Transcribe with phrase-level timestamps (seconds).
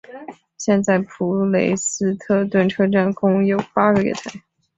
[0.57, 2.15] 现在普雷斯
[2.49, 4.31] 顿车站共有八个月台。